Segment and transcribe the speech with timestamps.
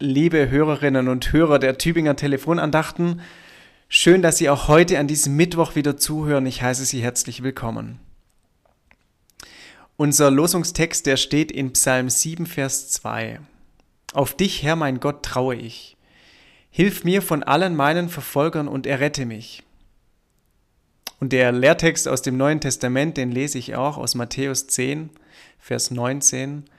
[0.00, 3.20] liebe Hörerinnen und Hörer der Tübinger Telefonandachten.
[3.88, 6.46] Schön, dass Sie auch heute an diesem Mittwoch wieder zuhören.
[6.46, 7.98] Ich heiße Sie herzlich willkommen.
[9.96, 13.40] Unser Losungstext, der steht in Psalm 7, Vers 2.
[14.12, 15.96] Auf dich, Herr mein Gott, traue ich.
[16.70, 19.64] Hilf mir von allen meinen Verfolgern und errette mich.
[21.18, 25.10] Und der Lehrtext aus dem Neuen Testament, den lese ich auch aus Matthäus 10,
[25.58, 26.70] Vers 19.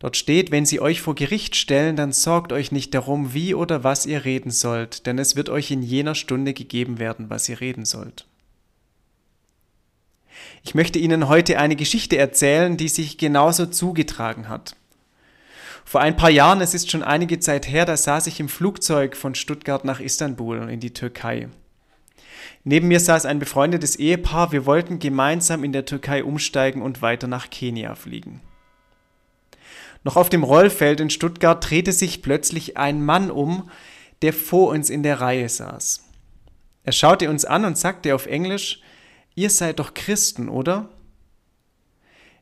[0.00, 3.84] Dort steht, wenn sie euch vor Gericht stellen, dann sorgt euch nicht darum, wie oder
[3.84, 7.60] was ihr reden sollt, denn es wird euch in jener Stunde gegeben werden, was ihr
[7.60, 8.26] reden sollt.
[10.62, 14.74] Ich möchte Ihnen heute eine Geschichte erzählen, die sich genauso zugetragen hat.
[15.84, 19.16] Vor ein paar Jahren, es ist schon einige Zeit her, da saß ich im Flugzeug
[19.16, 21.48] von Stuttgart nach Istanbul in die Türkei.
[22.64, 27.26] Neben mir saß ein befreundetes Ehepaar, wir wollten gemeinsam in der Türkei umsteigen und weiter
[27.26, 28.40] nach Kenia fliegen.
[30.02, 33.70] Noch auf dem Rollfeld in Stuttgart drehte sich plötzlich ein Mann um,
[34.22, 36.04] der vor uns in der Reihe saß.
[36.84, 38.82] Er schaute uns an und sagte auf Englisch,
[39.34, 40.88] Ihr seid doch Christen, oder?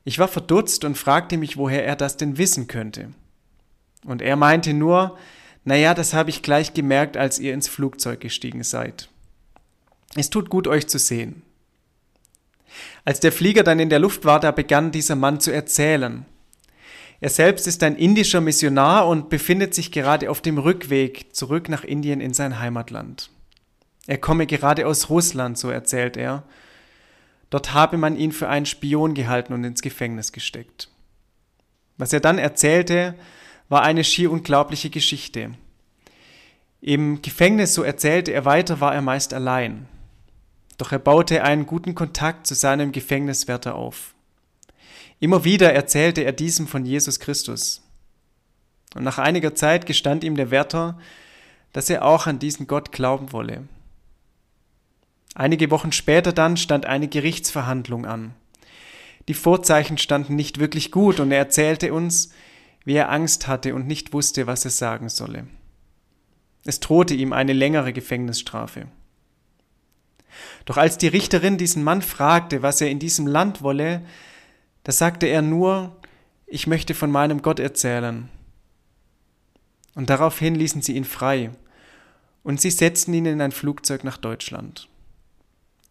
[0.05, 3.11] Ich war verdutzt und fragte mich, woher er das denn wissen könnte.
[4.05, 5.19] Und er meinte nur,
[5.65, 9.11] naja, das habe ich gleich gemerkt, als ihr ins Flugzeug gestiegen seid.
[10.15, 11.43] Es tut gut, euch zu sehen.
[13.05, 16.25] Als der Flieger dann in der Luft war, da begann dieser Mann zu erzählen.
[17.21, 21.83] Er selbst ist ein indischer Missionar und befindet sich gerade auf dem Rückweg zurück nach
[21.83, 23.31] Indien in sein Heimatland.
[24.07, 26.45] Er komme gerade aus Russland, so erzählt er.
[27.51, 30.89] Dort habe man ihn für einen Spion gehalten und ins Gefängnis gesteckt.
[31.97, 33.15] Was er dann erzählte,
[33.69, 35.51] war eine schier unglaubliche Geschichte.
[36.81, 39.89] Im Gefängnis, so erzählte er weiter, war er meist allein.
[40.79, 44.15] Doch er baute einen guten Kontakt zu seinem Gefängniswärter auf.
[45.21, 47.83] Immer wieder erzählte er diesem von Jesus Christus.
[48.95, 50.99] Und nach einiger Zeit gestand ihm der Wärter,
[51.73, 53.65] dass er auch an diesen Gott glauben wolle.
[55.35, 58.35] Einige Wochen später dann stand eine Gerichtsverhandlung an.
[59.29, 62.31] Die Vorzeichen standen nicht wirklich gut und er erzählte uns,
[62.85, 65.47] wie er Angst hatte und nicht wusste, was er sagen solle.
[66.65, 68.89] Es drohte ihm eine längere Gefängnisstrafe.
[70.65, 74.03] Doch als die Richterin diesen Mann fragte, was er in diesem Land wolle,
[74.85, 75.97] da sagte er nur,
[76.47, 78.29] ich möchte von meinem Gott erzählen.
[79.95, 81.51] Und daraufhin ließen sie ihn frei
[82.43, 84.89] und sie setzten ihn in ein Flugzeug nach Deutschland.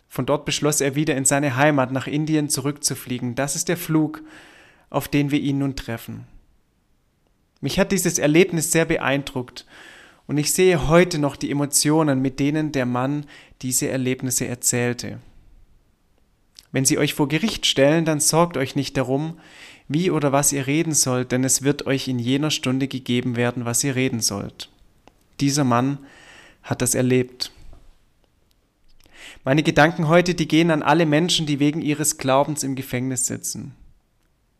[0.08, 3.36] Von dort beschloss er wieder in seine Heimat nach Indien zurückzufliegen.
[3.36, 4.24] Das ist der Flug,
[4.90, 6.25] auf den wir ihn nun treffen.
[7.62, 9.66] Mich hat dieses Erlebnis sehr beeindruckt
[10.25, 13.25] und ich sehe heute noch die Emotionen, mit denen der Mann
[13.62, 15.19] diese Erlebnisse erzählte.
[16.72, 19.40] Wenn sie euch vor Gericht stellen, dann sorgt euch nicht darum,
[19.88, 23.66] wie oder was ihr reden sollt, denn es wird euch in jener Stunde gegeben werden,
[23.66, 24.70] was ihr reden sollt.
[25.40, 26.00] Dieser Mann
[26.64, 27.52] hat das erlebt.
[29.44, 33.76] Meine Gedanken heute, die gehen an alle Menschen, die wegen ihres Glaubens im Gefängnis sitzen.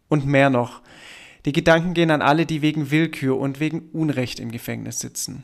[0.07, 0.81] Und mehr noch,
[1.45, 5.44] die Gedanken gehen an alle, die wegen Willkür und wegen Unrecht im Gefängnis sitzen.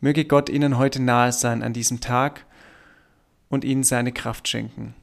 [0.00, 2.46] Möge Gott ihnen heute nahe sein an diesem Tag
[3.48, 4.94] und ihnen seine Kraft schenken.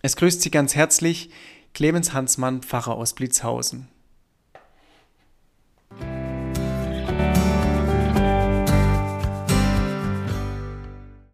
[0.00, 1.30] Es grüßt Sie ganz herzlich
[1.74, 3.88] Clemens Hansmann, Pfarrer aus Blitzhausen.